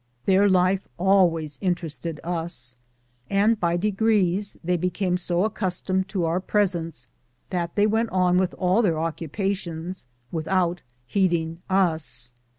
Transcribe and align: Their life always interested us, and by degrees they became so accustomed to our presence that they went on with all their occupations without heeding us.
Their 0.25 0.49
life 0.49 0.87
always 0.97 1.59
interested 1.61 2.19
us, 2.23 2.75
and 3.29 3.59
by 3.59 3.77
degrees 3.77 4.57
they 4.63 4.75
became 4.75 5.15
so 5.15 5.43
accustomed 5.45 6.07
to 6.09 6.25
our 6.25 6.39
presence 6.39 7.05
that 7.51 7.75
they 7.75 7.85
went 7.85 8.09
on 8.09 8.39
with 8.39 8.55
all 8.55 8.81
their 8.81 8.97
occupations 8.97 10.07
without 10.31 10.81
heeding 11.05 11.61
us. 11.69 12.33